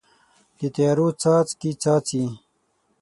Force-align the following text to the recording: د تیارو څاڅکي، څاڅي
د 0.59 0.61
تیارو 0.75 1.07
څاڅکي، 1.21 1.71
څاڅي 1.81 2.23